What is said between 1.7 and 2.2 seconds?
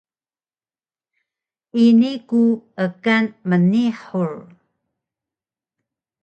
ini